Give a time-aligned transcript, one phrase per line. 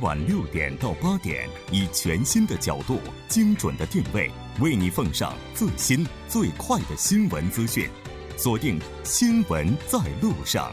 [0.00, 7.88] 晚六点到八点，以全新的角度、精准的定位，为你奉上最新最快的新闻资讯。
[8.36, 10.70] 锁定《新闻在路上》。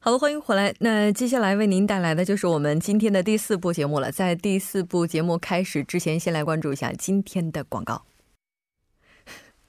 [0.00, 0.74] 好的，欢迎回来。
[0.80, 4.10] 那接下来为您带来的就是我们今天的第四部节目了。
[4.10, 8.02] 在第四部节目开始之前，先来关注一下今天的广告。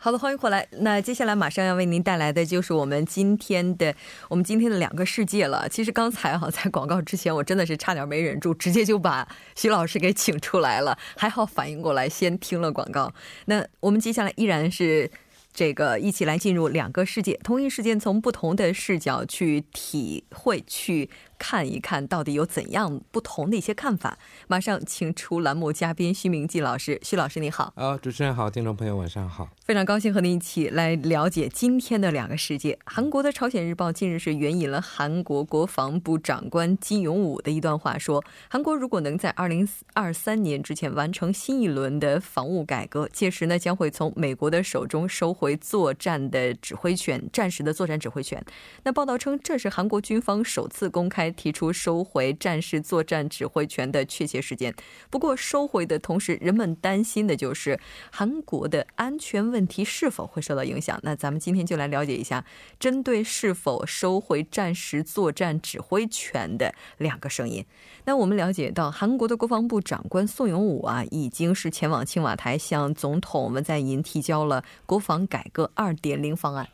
[0.04, 0.68] 好的，欢迎回来。
[0.80, 3.96] 那接下来马上要为您带来的就是我们今天的
[4.28, 5.66] 我们今天的两个世界了。
[5.70, 10.98] 其实刚才哈在广告之前，我真的是差点没忍住，直接就把徐老师给请出来了。
[11.16, 13.14] 还好反应过来，先听了广告。
[13.46, 15.10] 那我们接下来依然是
[15.54, 21.10] 这个一起来进入两个世界，同一事件从不同的视角去体会去。
[21.44, 24.18] 看一看到底有怎样不同的一些看法。
[24.48, 27.74] 马上请出栏目嘉宾徐明季老师，徐老师你好。
[27.76, 29.50] 啊，主持人好，听众朋友晚上好。
[29.66, 32.80] 非常高兴和您一起来了解今天的两个世界。
[32.86, 48.42] 韩国的《朝鲜日报》近日是援引了韩国国防部长官金永武的一段话，说韩国如果能在二零二三年之前完成新一轮的防务改革，届时呢将会从美国的手中收回作战的指挥权，战时的作战指挥权。
[48.84, 51.33] 那报道称，这是韩国军方首次公开。
[51.34, 54.74] 提出收回战时作战指挥权的确切时间。
[55.10, 57.78] 不过，收回的同时，人们担心的就是
[58.12, 60.98] 韩国的安全问题是否会受到影响。
[61.04, 62.46] 那咱们今天就来了解一下，
[62.80, 67.66] 针对是否收回战时作战指挥权的两个声音。
[68.06, 76.70] 那我们了解到，韩国的国防部长官宋永武啊，已经是前往青瓦台向总统文在寅提交了国防改革二点零方案。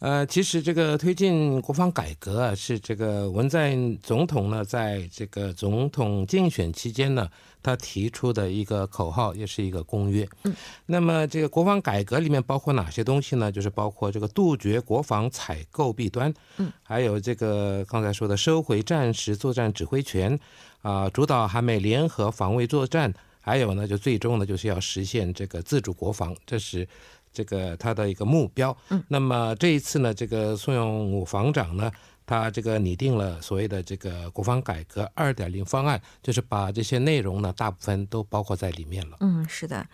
[0.00, 7.28] 呃，其实这个推进国防改革啊，是这个文在寅总统呢，在这个总统竞选期间呢，
[7.62, 10.26] 他提出的一个口号，也是一个公约。
[10.44, 10.54] 嗯，
[10.86, 13.52] 那么这个国防改革里面包括哪些东西呢？
[13.52, 20.40] 就是包括这个杜绝国防采购弊端，嗯，还有这个刚才说的收回战时作战指挥权，
[20.80, 26.88] 啊，主导韩美联合防卫作战，还有呢，就最终呢，就是要实现这个自主国防，这是。
[27.32, 31.90] 这个他的一个目标，嗯，那么这一次呢，这个宋永武防长呢，
[32.26, 39.16] 他这个拟定了所谓的这个国防改革二点零方案，就是把这些内容呢，大部分都包括在里面了。
[39.20, 39.86] 嗯，是的。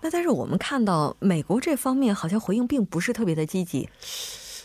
[0.00, 3.88] 那但是我们看到美国这方面好像回应并不是特别的积极。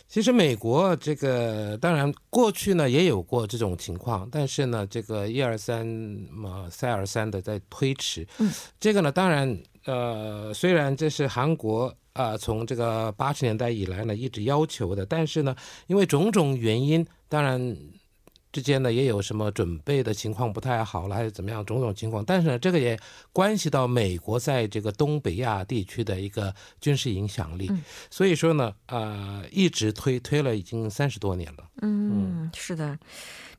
[0.08, 5.84] 其实美国这个当然过去呢也有过这种情况，但是呢，这个一而三
[6.30, 8.28] 嘛再而三的在推迟。
[8.38, 11.92] 嗯，这个呢，当然呃，虽然这是韩国。
[12.14, 15.56] 啊，从这个八十年代以来呢，一直要求的，但是呢，
[15.88, 17.76] 因为种种原因，当然
[18.54, 22.24] 之间呢也有什么准备的情况不太好了，还是怎么样，种种情况。
[22.24, 22.98] 但是呢，这个也
[23.34, 27.70] 关系到美国在这个东北亚地区的一个军事影响力，
[28.10, 31.66] 所以说呢，呃，一直推推了已经三十多年了。
[31.82, 32.98] 嗯，是的。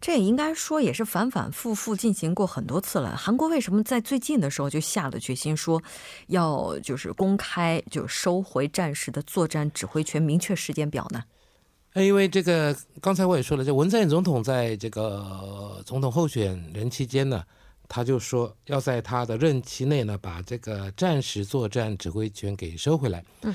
[0.00, 3.16] 这也应该说也是反反复复进行过很多次了。
[3.16, 5.82] 韩国为什么在最近的时候就下了决心说
[6.26, 11.25] 要就是公开就收回战时的作战指挥权，明确时间表呢？
[12.03, 17.44] 因为这个刚才我也说了，就文在寅总统在这个总统候选人期间呢，
[17.88, 23.25] 他就说要在他的任期内呢把这个战时作战指挥权给收回来。
[23.43, 23.55] 嗯。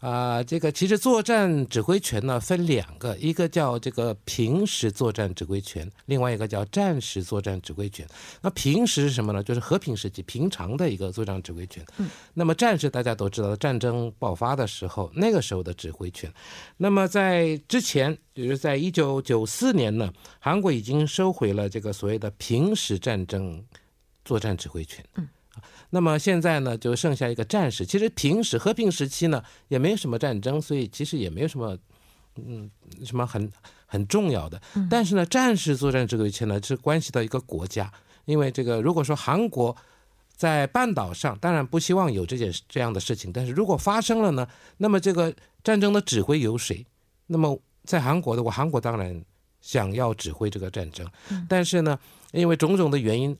[0.00, 8.06] 啊，这个其实作战指挥权呢分两个，一个叫这个平时作战指挥权，另外一个叫战时作战指挥权。
[8.40, 9.42] 那平时是什么呢？
[9.42, 11.84] 就是和平时期平常的一个作战指挥权。
[11.96, 12.08] 嗯。
[12.32, 16.32] 那么战时大家都知道，战争爆发的时候，那个时候的指挥权。
[16.76, 23.64] 那么在之前，就是在一九九四年呢，韩国已经收回了这个所谓的平时战争
[24.24, 25.04] 作战指挥权。
[25.16, 25.28] 嗯。
[25.90, 27.84] 那么现在呢，就剩下一个战时。
[27.84, 31.76] 其实平时和平时期呢，也没有什么战争，所以其实也没有什么，
[32.36, 32.70] 嗯，
[33.04, 33.50] 什么很
[33.86, 34.60] 很重要的。
[34.90, 37.92] 但是呢，战时作战这个一切呢，是关系到一个国家，
[38.24, 39.76] 因为这个如果说韩国
[40.36, 43.32] 在半岛上，当然不希望有这件这样的事情。
[43.32, 44.46] 但是如果发生了呢，
[44.76, 45.34] 那么这个
[45.64, 46.86] 战争的指挥由谁？
[47.26, 49.24] 那么在韩国的话，韩国当然
[49.60, 51.06] 想要指挥这个战争，
[51.48, 51.98] 但是呢，
[52.32, 53.36] 因为种种的原因。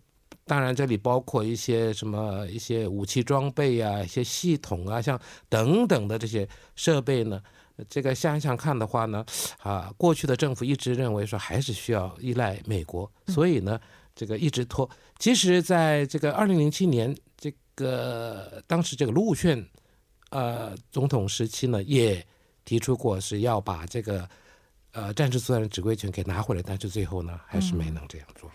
[0.49, 7.41] 当然，这里包括一些什么一些武器装备啊，一些系统啊，像等等的这些设备呢。
[7.89, 9.25] 这个想想看的话呢，
[9.61, 13.79] 啊，过去的政府一直认为说还是需要依赖美国，所以呢，
[14.17, 14.89] 这个一直拖。
[15.21, 19.65] 其实，在这个二零零七年，这个当时这个卢武铉
[20.31, 22.27] 呃总统时期呢，也
[22.65, 24.29] 提出过是要把这个
[24.91, 28.50] 呃战时作战指挥权给拿回来，但是最后呢，还是没能这样做。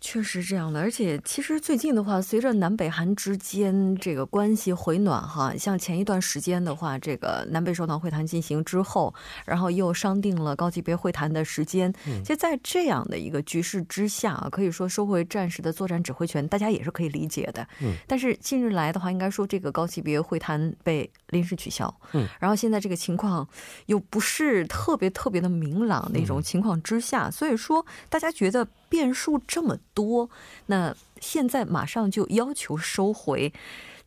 [0.00, 9.14] 确实这样的，而且其实最近的话，随着南北韩之间这个关系回暖哈，像前一段时间的话，这个南北首脑会谈进行之后，
[9.44, 11.92] 然后又商定了高级别会谈的时间。
[12.24, 17.68] 其实，在这样的一个局势之下啊，可以说收回战时的作战指挥权，大家也是可以理解的。
[17.80, 21.94] 嗯，但是近日来的话，应该说这个高级别会谈被临时取消。
[22.14, 23.46] 嗯，然后现在这个情况
[23.84, 28.66] 又不是特别特别的明朗的一种情况之下，所以说大家觉得。
[28.90, 30.28] 变数这么多，
[30.66, 33.50] 那现在马上就要求收回，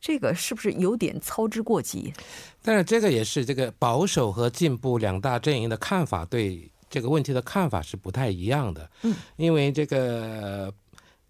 [0.00, 2.12] 这个是不是有点操之过急？
[2.62, 8.88] 但是这个也是这个保守和进步两大阵营的看法，对这个问题的看法是不太一样的。
[9.02, 10.72] 嗯，因为这个。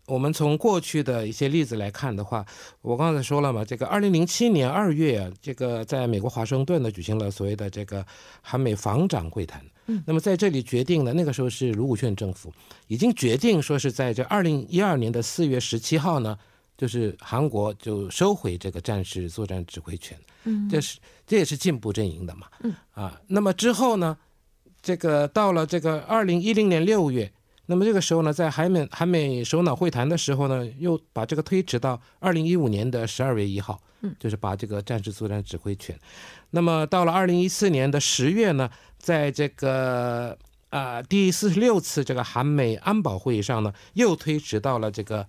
[0.07, 2.45] 我们从过去的一些例子来看的话，
[2.83, 8.05] 我刚才说了嘛，这个二零零七年二月，这个在美国华盛顿呢举行了所谓的这个
[8.43, 9.65] 韩美防长会谈。
[9.87, 12.53] 嗯，那么在这里决定了，那个时候是卢武铉政府
[12.89, 16.39] 已经决定说是在这二零一二年的四月十七号呢，
[16.77, 20.19] 就是韩国就收回这个战时作战指挥权。
[20.45, 22.47] 嗯，这是这也是进步阵营的嘛。
[22.63, 24.17] 嗯，啊，那么之后呢，
[24.83, 27.31] 这个到了这个二零一零年六月。
[27.67, 35.99] 那么这个时候呢，在韩美韩美首脑会谈的时候呢，又把这个推迟到二零一五年的十二月一号，嗯，就是把这个战时作战指挥权。
[36.51, 38.69] 那么到了二零一四年的十月呢，
[38.99, 40.37] 在这个
[40.69, 45.27] 啊第四十六次这个韩美安保会议上呢，又推迟到了这个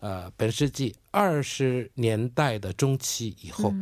[0.00, 3.72] 呃本世纪二十年代的中期以后。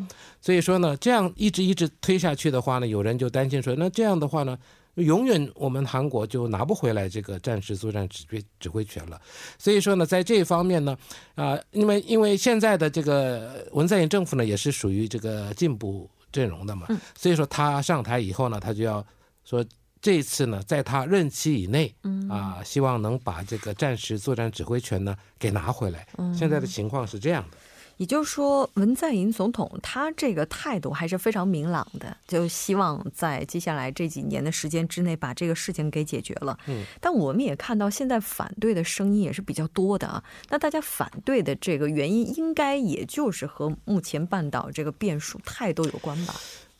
[0.40, 4.56] 所以说呢，这样一直一直推下去的话呢，有人就担心说，那这样的话呢？
[4.96, 9.20] 永远我们韩国就拿不回来这个战时作战指挥指挥权了，
[9.58, 10.96] 所以说呢，在这一方面呢，
[11.34, 19.04] 啊，因为因为现在的这个文在寅政府呢，也是属于这个进步阵容的嘛，所以说他上台以后呢，他就要
[19.44, 19.64] 说
[20.00, 21.94] 这一次呢，在他任期以内，
[22.30, 26.06] 啊，希望能把这个战时作战指挥权呢给拿回来。
[26.34, 27.56] 现在的情况是这样的。
[27.98, 36.58] 也就是说，文在寅总统他这个态度还是非常明朗的，就希望在接下来这几年的时间之内把这个事情给解决了。
[36.66, 40.22] 嗯，但我们也看到现在反对的声音也是比较多的啊。
[40.50, 46.34] 那大家反对的这个原因，应该也就是和目前半岛这个变数太多有关吧？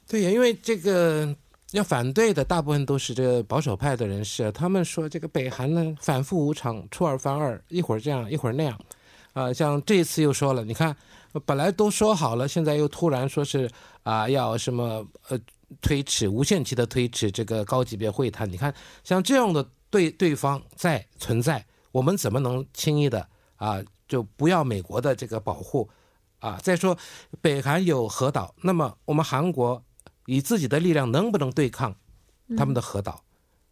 [0.07, 1.35] 对呀，因为这个
[1.73, 8.79] 要反对的大部分都是这个保守派的人士，他们说这个北韩呢反复无常，出尔反尔，一会儿这样，一会儿那样。
[9.37, 10.97] 啊，像这次又说了，你看，
[11.45, 13.71] 本来都说好了，现在又突然说是
[14.03, 15.39] 啊，要什么呃
[15.83, 18.51] 推迟，无限期的推迟这个高级别会谈。
[18.51, 18.75] 你看，
[19.05, 21.63] 像这样的对对方在存在，
[21.93, 23.79] 我们怎么能轻易的啊
[24.09, 25.87] 就不要美国的这个保护
[26.39, 26.59] 啊？
[26.63, 26.97] 再说，
[27.43, 29.85] 北韩有核岛，那么我们韩国
[30.25, 31.95] 以自己的力量能不能对抗
[32.57, 33.23] 他们的核岛？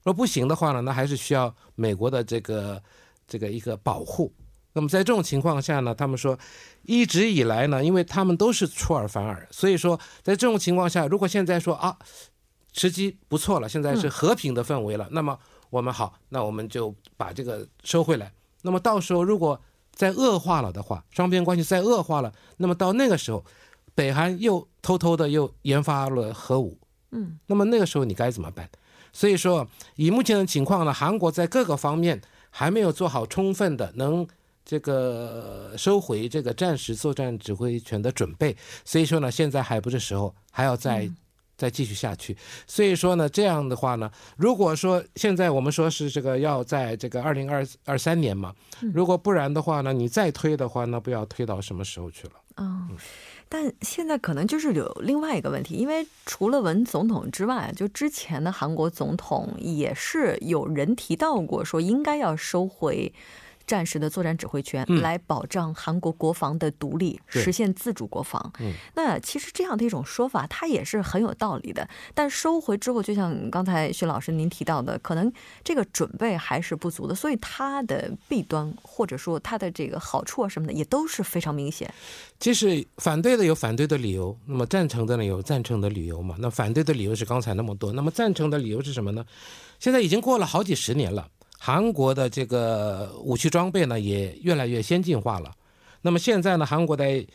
[0.03, 2.83] 若不行的话呢，那还是需要美国的这个
[3.27, 4.31] 这个一个保护。
[4.75, 6.37] 那么在这种情况下呢，他们说，
[6.83, 11.97] 一直以来呢，因为他们都是出尔反尔，所以说在这种情况下，如果现在说啊，
[12.73, 15.39] 时机不错了，现在是和平的氛围了，那么
[15.71, 18.33] 我们好，那我们就把这个收回来。
[18.63, 19.61] 那么到时候如果
[19.93, 23.45] 再恶化了的话，双边关系再恶化了，那么到那个时候，
[23.95, 26.77] 北韩又偷偷的又研发了核武，
[27.13, 28.69] 嗯，那么那个时候你该怎么办？
[29.13, 34.27] 所以说，以目前的情况呢，韩国在各个方面还没有做好充分的能。
[34.65, 41.11] 这个收回这个战时作战指挥权的准备，所以说呢，现在还不是时候，还要再
[41.57, 42.35] 再继续下去。
[42.67, 52.33] 所以说呢，这样的话呢，如果说现在我们说是这个要在这个二零二二三年嘛，如果不然的话呢，你再推的话，那不要推到什么时候去了？
[52.57, 52.89] 嗯，
[53.51, 63.13] 但现在可能就是有另外一个问题，因为除了文总统之外，就之前的韩国总统也是有人提到过，说应该要收回。
[63.67, 68.53] 战时的作战指挥权来保障韩国国防的独立，实现自主国防。
[68.95, 71.89] 那其实这样的一种说法，它也是很有道理的。
[72.15, 81.93] 但收回之后，就像刚才徐老师您提到的，可能这个准备还是不足的，所以它的弊端或者说它的这个好处啊什么的，也都是非常明显。
[82.41, 86.37] 其实反对的有反对的理由，那么赞成的呢有赞成的理由嘛？
[86.39, 89.25] 那反对的理由是刚才那么多，那么赞成的理由是什么呢？
[89.79, 91.29] 现在已经过了好几十年了。
[91.67, 95.51] 韩国的这个武器装备呢也越来越先进化了。
[96.03, 97.27] 那么现在呢，韩国在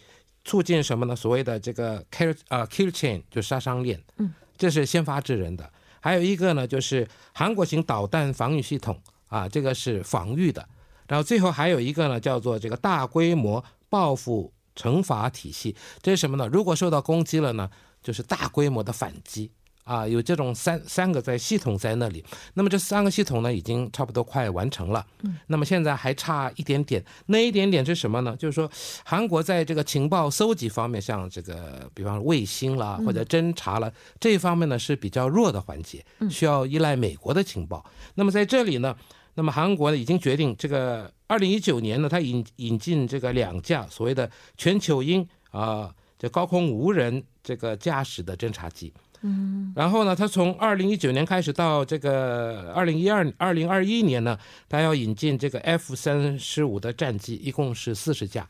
[0.45, 1.15] 促进什么呢？
[1.15, 5.67] 所谓的这个 kill 啊 kill chain 就杀伤链，嗯，这是先发制人的。
[5.99, 10.63] 还有一个呢，就是韩国型导弹防御系统啊，这个是防御的。
[11.07, 16.47] 然后最后还有一个呢，叫做这个大规模报复惩罚体系，这是什么呢？
[16.53, 17.67] 如果受到攻击了呢，
[18.03, 19.49] 就是大规模的反击。
[19.89, 22.23] 啊，有这种三三个在系统在那里。
[22.53, 25.03] 那么这三个系统呢，已经差不多快完成了。
[25.23, 28.35] 嗯，那么现在还差一点点，那一点点是什么呢？
[28.37, 28.69] 就是说，
[29.03, 37.83] 韩国在这个情报搜集方面，像这个，比方说卫星啦，或者侦察了这一方面呢，是比较弱的环节，需要依赖美国的情报。
[38.13, 38.95] 那么在这里呢，
[39.33, 45.91] 那么韩国呢已经决定，这个二零一九年呢，它引引进这个两架所谓的全球鹰啊。
[46.19, 58.45] 这高空无人这个驾驶的侦察机，嗯，然后呢，他从二零一九年开始到这个二零一二二零二一年呢，他要引进这个 F 三十五的战机，一共是四十架，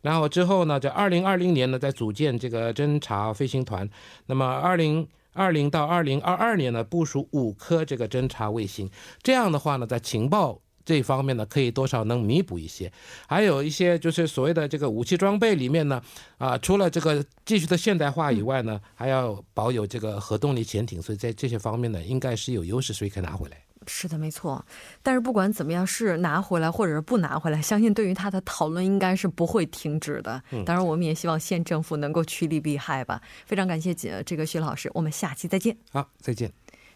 [0.00, 3.88] 然后之后呢，在二零二零年呢，再组建这个侦察飞行团，
[4.26, 8.90] 那么二零二零到二零二二年呢，部署五颗这个侦察卫星，
[9.22, 10.60] 这样的话呢，在情报。
[10.84, 12.92] 这一方面呢，可以多少能弥补一些，
[13.26, 16.02] 还有一些就是所谓的这个武器装备里面呢，
[16.38, 23.56] 啊，除了这个继续的现代化以外呢，还要保有这个核动力潜艇，所以在这些方面呢，应该是有优势，所以可以拿回来。
[23.84, 24.64] 是的，没错。
[25.02, 30.40] 但是不管怎么样，是拿回来或者是不拿回来，相信对于他的讨论应该是不会停止的。
[30.64, 33.20] 当然，我们也希望县政府能够趋利避害吧。
[33.44, 33.92] 非常感谢
[34.24, 35.76] 这个徐老师，我们下期再见。
[35.90, 36.61] 好，再见。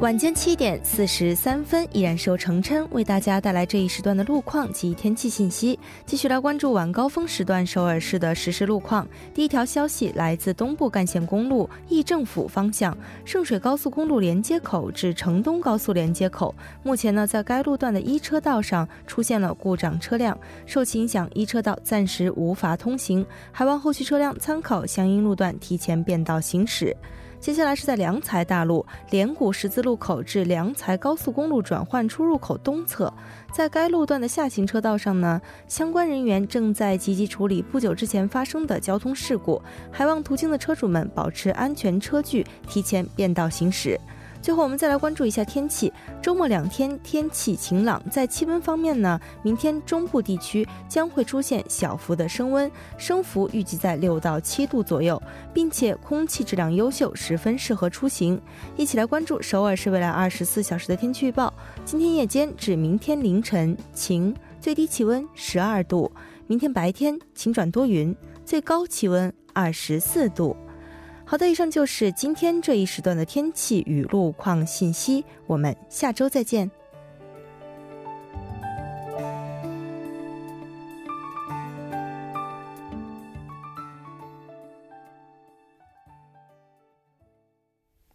[0.00, 5.78] 晚间七点四十三分，依然是由程琛为大家带来这一时段的路况及天气信息。
[6.06, 9.06] 继续来关注晚高峰时段首尔市的实时路况。
[9.34, 26.96] 第一条消息来自东部干线公路义政府方向圣水高速公路连接口至城东高速连接口，目前呢在该路段的一车道上出现了故障车辆，受其影响，一车道暂时无法通行，还望后续车辆参考相应路段提前变道行驶。
[27.40, 33.10] 接下来是在良才大路连谷十字路口至良才高速公路转换出入口东侧，
[33.50, 43.98] 在该路段的下行车道上呢，相关人员正在积极处理不久之前发生的交通事故，还望途经的车主们保持安全车距，提前变道行驶。
[44.42, 45.92] 最后，我们再来关注一下天气。
[46.22, 58.40] 周末两天天气晴朗，在气温方面呢，明天中部地区将会出现小幅的升温，升幅预计在六到七度左右，并且空气质量优秀，十分适合出行。
[58.76, 61.52] 一起来关注首尔市未来二十四小时的天气预报：
[61.84, 66.10] 今天夜间至明天凌晨晴，最低气温十二度；
[66.46, 70.56] 明天白天晴转多云，最高气温二十四度。
[71.30, 75.24] 好的，以上就是今天这一时段的天气与路况信息。
[75.46, 76.68] 我们下周再见。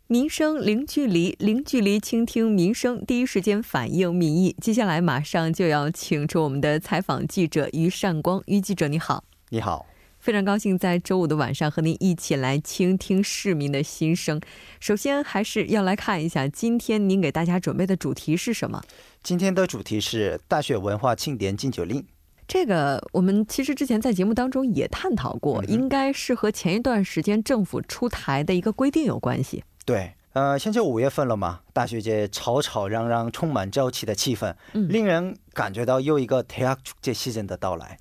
[0.08, 4.54] 民生零距离，零距离倾听民生，第一时间反映民意。
[4.60, 9.86] 接下来马上就要请出我们的采访记者于善光，于记者你好，你好。
[10.26, 14.42] 非常高兴在周五的晚上和您一起来倾听市民的心声。
[14.80, 18.82] 首先还是要来看一下今天您给大家准备的主题是什么？
[19.22, 22.04] 今天的主题是大学文化庆典禁酒令。
[22.48, 29.64] 这个我们其实之前在节目当中也探讨过应该是和前一段时间政府出台的一个规定有关系。
[29.86, 38.00] 对呃现在五月份了嘛大学界吵吵嚷嚷充满朝气的气氛令人感觉到又一个 tiktok 这些人的到来。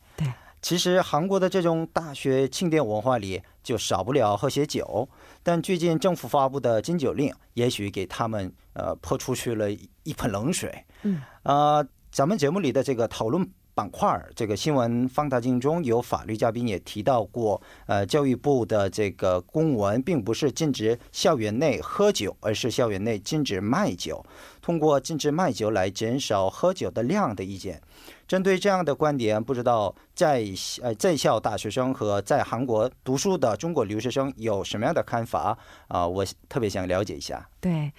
[0.65, 5.07] 其实韩国的这种大学庆典文化里就少不了喝些酒，
[5.43, 10.75] 但最近政府发布的禁酒令，也许给他们呃泼出去了一盆冷水。
[11.03, 24.25] 嗯，啊，咱们节目里的这个讨论板块这个新闻放大镜中有法律嘉宾也提到过，呃，教育部的这个公文并不是禁止校园内喝酒，而是校园内禁止卖酒，
[24.63, 27.83] 通过禁止卖酒来减少喝酒的量的意见。
[28.27, 30.45] 针对这样的观点，不知道在
[30.83, 36.07] 呃在校大学生和在韩国读书的中国留学生有什么样的看法啊？
[36.07, 37.49] 我特别想了解一下。
[37.61, 37.93] 对，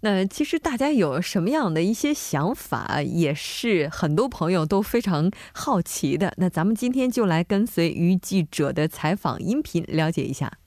[0.00, 6.32] 那其实大家有什么样的一些想法，也是很多朋友都非常好奇的。
[6.36, 10.58] 那咱们今天就来跟随于记者的采访音频，了解一下。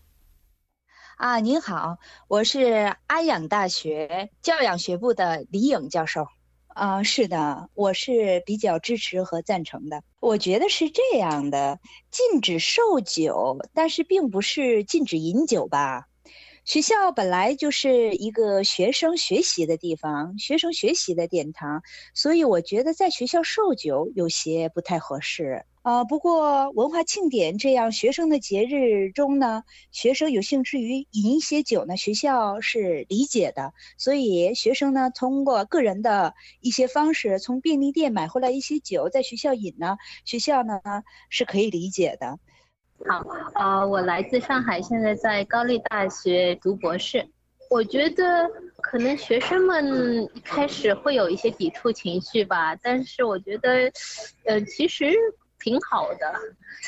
[1.18, 1.98] 啊，您好，
[2.28, 6.28] 我是安阳大学教养学部的李颖教授。
[6.77, 10.03] 啊，是的，我是比较支持和赞成的。
[10.19, 11.79] 我觉得是这样的，
[12.12, 16.05] 禁止售酒，但是并不是禁止饮酒吧。
[16.65, 21.81] 学校本来就是一个学生学习的地方，学生学习的殿堂，
[22.13, 25.65] 所以我觉得在学校售酒有些不太合适。
[25.88, 33.72] 呃，不过文化庆典这样学生的节日中呢，学生有兴趣于饮一些酒呢，学校是理解的。
[33.98, 40.82] 所以学生呢，通过个人的一些方式，从便利店买回来一些酒，在学校饮呢，学校呢
[41.29, 42.38] 是可以理解的。
[43.08, 43.25] 好，
[43.56, 47.25] 呃，我来自上海，现在在高丽大学读博士。
[47.70, 48.24] 我觉得
[48.82, 53.89] 可能学生们一开始会有一些抵触情绪吧，但是我觉得，
[54.44, 55.13] 呃，其实
[55.60, 56.34] 挺好的，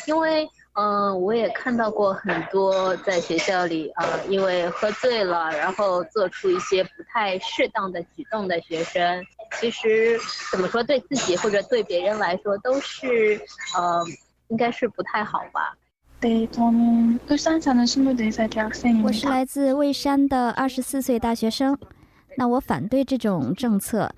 [0.07, 9.25] 因为，嗯，我也看到过很多在学校里，呃，因为喝醉了，然后做出一些不太适当的举动的学生，
[9.59, 10.19] 其实
[10.51, 13.41] 怎么说，对自己或者对别人来说都是，
[13.75, 14.05] 呃，
[14.49, 15.75] 应该是不太好吧。
[19.03, 21.77] 我是来自蔚山的二十四岁大学生。
[22.37, 24.13] 那我反对这种政策，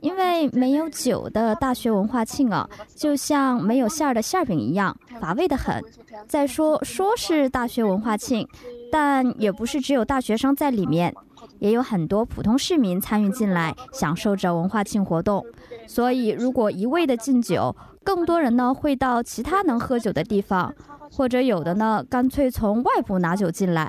[0.00, 5.82] 因为没有酒的大学文化庆啊，就像没有馅儿的馅儿饼一样，乏味的很。
[6.26, 8.46] 再说，说是大学文化庆，
[8.90, 11.14] 但也不是只有大学生在里面，
[11.58, 15.44] 也有很多普通市民参与进来，享受着文化庆活动。
[15.86, 20.74] 所以，如果一味的禁酒，更多人呢会到其他能喝酒的地方。
[21.12, 23.88] 或者有的呢，干脆从外部拿酒进来，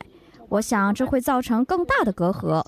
[0.50, 2.64] 我想这会造成更大的隔阂。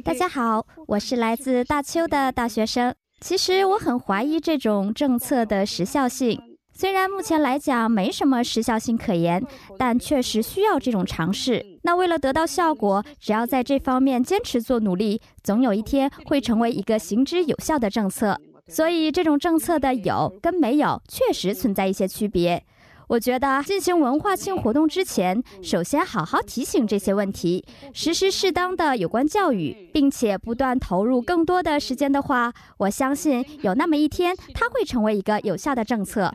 [0.02, 2.94] 大家好，我是来自大邱的大学生。
[3.20, 6.40] 其实我很怀疑这种政策的时效性。
[6.72, 9.44] 虽然目前来讲没什么时效性可言，
[9.76, 11.78] 但确实需要这种尝试。
[11.82, 18.40] 那为了得到效果，只要在这方面坚持做努力，总有一天会成为一个行之有效的政策。
[18.68, 22.64] 所以，这种政策的有跟没有确实存在一些区别。
[23.12, 36.34] 我觉得进行文化庆活动之前，首先好好提醒这些问题，实施适当的有关教育，并且不断投入更多的时间的话，我相信有那么一天，它会成为一个有效的政策。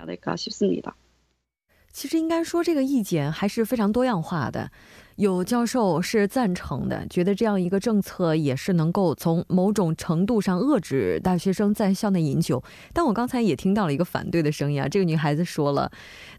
[1.91, 4.69] 其实应该说，这个意见还是非常多样化的。
[5.17, 12.63] 有教授是赞成的，觉得这样一个政策也是能够从某种程度上遏制大学生在校内饮酒。
[12.93, 15.91] 但我刚才也听到了一个反对的声音啊，这个女孩子说了，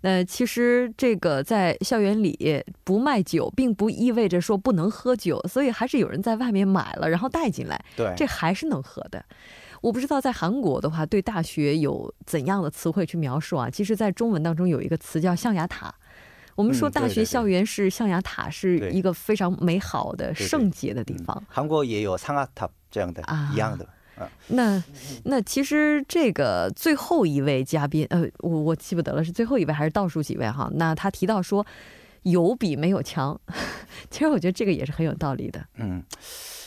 [0.03, 9.25] 那其实这个在校园里不卖酒，并不意味着说不能喝酒，所以还是有人在外面买了，然后带进来，对，这还是能喝的。
[9.81, 13.69] 我不知道在韩国的话，对大学有怎样的词汇去描述啊？
[13.69, 15.93] 其实，在中文当中有一个词叫象牙塔。
[16.59, 21.41] 我们说大学校园是象牙塔，是一个非常美好的圣洁的地方。
[21.49, 23.89] 韩国也有象牙塔这样的一样的。
[24.49, 24.83] 那
[25.23, 30.69] 那其实这个最后一位嘉宾，呃，我我记不得了是最后一位还是倒数几位哈？
[30.75, 31.65] 那他提到说
[32.23, 33.41] 有比没有强，
[34.11, 35.65] 其实我觉得这个也是很有道理的。
[35.77, 36.03] 嗯，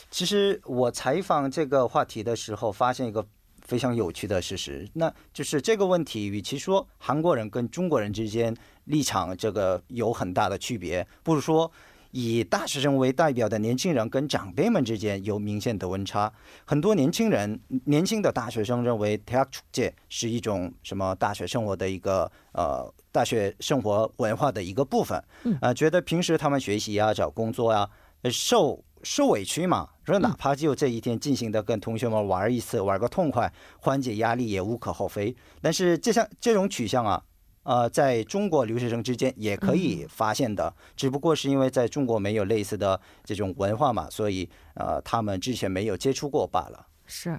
[0.10, 3.28] 其实我采访这个话题的时候，发现一个。
[3.71, 11.69] 非常有趣的事实，那就是这个问题，与其说韩国人跟中国人之间立场这个有很大的区别，不如说
[12.13, 16.33] 以大学生为代表的年轻人跟长辈们之间有明显的温差。
[16.65, 25.21] 很多年轻人、年轻的大学生认为，대학축제是一种什么大学生活的一个呃大学生活文化的一个部分，
[25.61, 27.91] 啊，觉得平时他们学习啊、找工作啊，
[28.31, 28.81] 受。
[29.03, 35.36] 受委屈嘛， 说哪怕就这一天进行的跟同学们玩一次，玩个痛快，缓解压力也无可厚非。
[35.62, 37.24] 但是这项这种取向啊，
[37.64, 46.88] 呃，在中国留学生之间也可以发现的，只不过是因为在中国没有类似的这种文化嘛，所以呃，他们之前没有接触过罢了。
[47.06, 47.38] 是，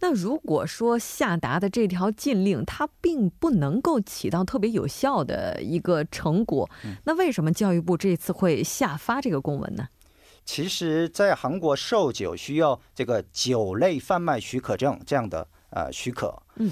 [0.00, 6.68] 那如果说下达的这条禁令它并不能够起到特别有效的一个成果，
[7.04, 9.88] 那为什么教育部这次会下发这个公文呢？
[10.44, 16.42] 其实，在韩国售酒需要这个酒类贩卖许可证这样的呃许可。
[16.56, 16.70] 嗯。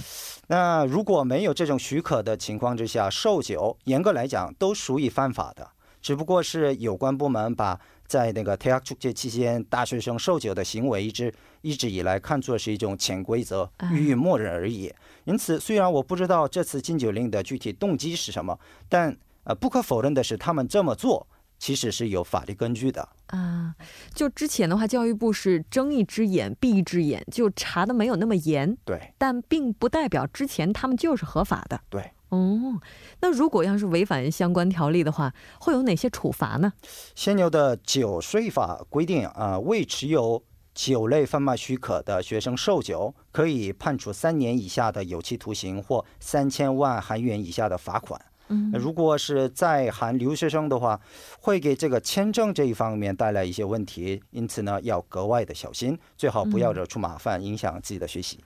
[0.48, 5.70] 那如果没有这种许可的情况之下，售酒严格来讲都属于犯法的，
[6.02, 14.92] 只不过是有关部门把在那个大学这期间大学生售酒的行为一直一直以来看作是一种潜规则，予以默认而已。
[15.24, 21.26] 因此，虽然我不知道这次禁酒令的具体动机是什么，但呃，不可否认的是，他们这么做。
[21.58, 23.74] 其实是有法律根据的啊！
[24.14, 28.76] 就之前的话，教育部是睁一只眼闭一只眼，就查的没有那么严。
[28.84, 31.80] 对，但并不代表之前他们就是合法的。
[31.90, 32.80] 对，哦，
[33.20, 36.72] 那如果要是违反相关条例的话，会有哪些处罚呢？
[37.14, 40.42] 现有的酒税法规定啊，未持有
[40.74, 48.20] 酒类贩卖许可的学生售酒，可以判处三年以下的有期徒刑或三千万韩元以下的罚款。
[48.48, 51.00] 嗯，如果是在韩留学生的话，
[51.40, 58.38] 会给这个签证这一方面带来一些问题，因此呢，要格外的小心，最好不要惹出麻烦，影响自己的学习。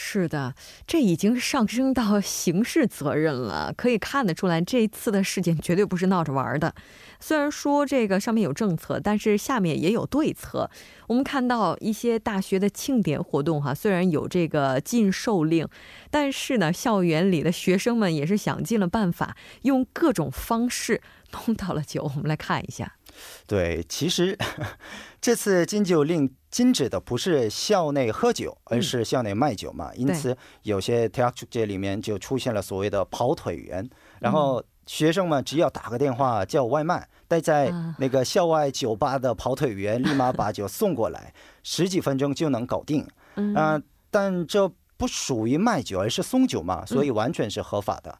[0.00, 0.54] 是的，
[0.86, 6.72] 这已经上升到 刑事责任了，可以看得出来，这一次的事件绝对不是闹着玩的。
[7.18, 10.70] 虽然说这个上面有政策，但是下面也有对策。
[11.08, 15.66] 我们看到一些大学的庆典活动，哈，虽然有这个禁售令，
[16.12, 22.04] 但是呢，校园里的学生们也是想尽了办法，用各种方式弄到了酒。
[22.04, 22.97] 我们来看一下。
[23.46, 24.36] 对，其实
[25.20, 26.30] 这次禁酒令。
[26.50, 29.94] 禁止的不是校内喝酒，而是校内卖酒嘛。
[29.94, 33.86] 因此，有些体育节里面就出现了所谓的跑腿员，
[34.20, 43.06] 然后学生们只要打个电话叫外卖，待在那个校外酒吧的跑腿员立马把酒送过来，十几分钟就能搞定。
[43.36, 48.18] 嗯，但这不属于卖酒，而是送酒嘛，所以完全是合法的。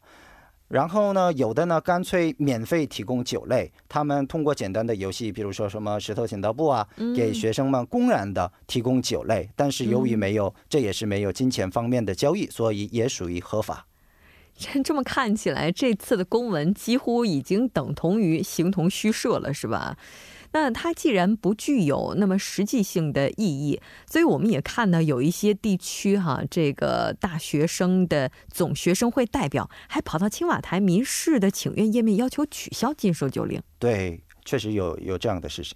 [0.69, 9.49] 然后呢，有的呢干脆免费提供酒类，他们通过简单的游戏，比如说什么石头剪刀布啊，给学生们公然的提供酒类。
[9.55, 13.87] 但是由于没有，这也是没有金钱方面的交易，所以也属于合法。
[14.83, 19.97] 这么看起来，这次的公文几乎已经等同于形同虚设了，是吧？
[20.51, 33.61] 那它既然不具有那么实际性的意义，所以我们也看到有一些地区哈，这个大学生的总学生会代表还跑到青瓦台民事的请愿页面要求取消禁售酒令。
[33.77, 35.75] 对，确实有有这样的事情。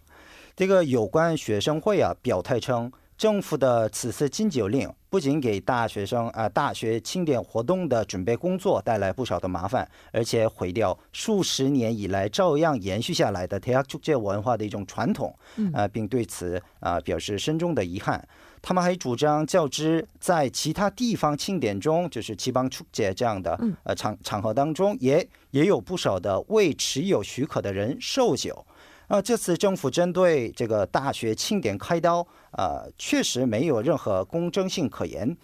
[0.56, 2.92] 这个有关学生会啊，表态称。
[3.23, 15.37] 政府的此次禁酒令不仅给大学生啊大学庆典活动的准备工作带来不少的麻烦，而且毁掉数十年以来照样延续下来的태학축제文化的一种传统，
[15.73, 18.25] 啊，并对此啊表示深重的遗憾。
[18.61, 28.65] 他们还主张较之在其他地方庆典中，就是七邦축제这样的呃场场合当中，也也有不少的未持有许可的人售酒。
[29.08, 35.36] 啊，这次政府针对这个大学庆典开刀，呃，确实没有任何公正性可言。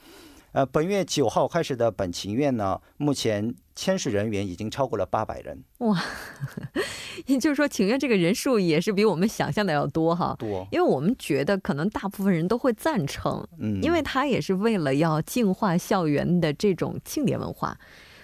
[0.52, 5.64] 呃，本月九号开始的本情愿呢，目前签署人员已经超过了八百人。
[5.78, 6.04] 哇，
[7.28, 10.36] 也 就是说，请愿这个人数也是比我们想象的要多哈。
[10.40, 17.78] 多，因为我们觉得可能大部分人都会赞成，嗯，因为他也是为了要净化校园的这种庆典文化。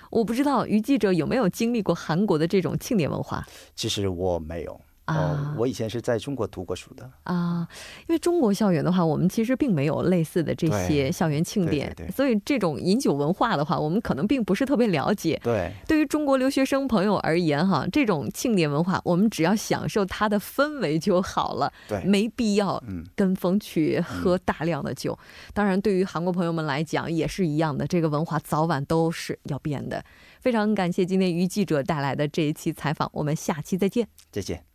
[0.09, 3.45] 我不知道于记者有没有经历过韩国的这种庆典文化？
[3.75, 4.81] 其实我没有。
[5.05, 7.67] 啊，我以前是在中国读过书的啊。
[8.07, 15.39] 因为中国校园的话，我们其实并没有类似的这些校园庆典，所以这种饮酒文化的话，我们可能并不是特别了解。
[15.43, 22.83] 对，对于中国留学生朋友而言，哈，这种庆典文化，我们只要享受它的氛围就好了，对，没必要
[23.15, 25.17] 跟风去喝大量的酒。
[25.53, 30.03] 当然，对于韩国朋友们来讲也是一样的，这个文化早晚都是要变的。
[30.41, 34.74] 非常感谢今天于记者带来的这一期采访，我们下期再见，再见。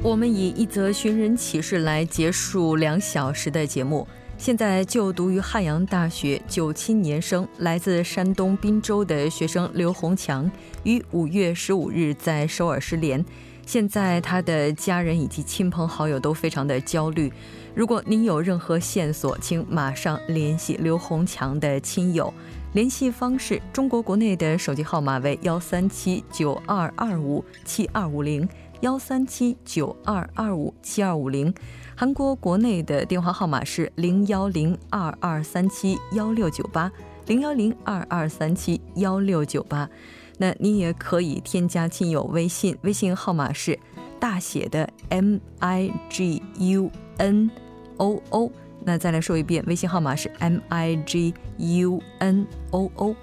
[0.00, 4.06] 我们以一则寻人启事来结束两小时的节目。
[4.36, 10.48] 现在就读于汉阳大学九七年生，来自山东滨州的学生刘洪强，
[10.84, 13.22] 于五月十五日在首尔失联。
[13.66, 17.30] 现在他的家人以及亲朋好友都非常的焦虑。
[17.74, 22.32] 如果您有任何线索，请马上联系刘洪强的亲友。
[22.74, 28.48] 联系方式：中国国内的手机号码为幺三七九二二五七二五零。
[28.80, 31.52] 幺三七九二二五七二五零，
[31.96, 36.90] 韩国国内的电话号码是零幺零二二三七幺六九八
[37.26, 39.88] 零幺零二二三七幺六九八。
[40.36, 43.76] 那你也可以添加亲友微信，微信号码是
[44.20, 47.50] 大写的 M I G U N
[47.96, 48.52] O O。
[48.84, 53.16] 那再来说一遍，微信号码是 m i g u n o o。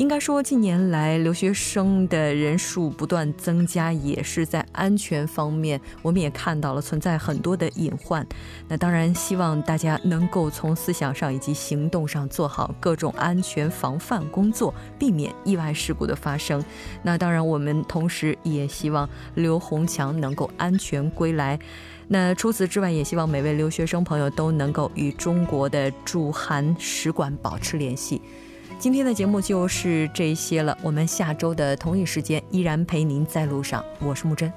[0.00, 8.26] 应该说，近年来留学生的人数不断增加，也是在安全方面，我们也看到了存在很多的隐患。
[8.66, 16.64] 那当然，希望大家能够从思想上以及行动上做好各种安全防范工作，避免意外事故的发生。
[17.02, 21.58] 那当然，我们同时也希望刘洪强能够安全归来。
[22.08, 28.22] 那除此之外，也希望每位留学生朋友都能够与中国的驻韩使馆保持联系。
[28.80, 34.50] 今天的节目就是这些了，我们下周的同一时间依然陪您在路上，我是木真。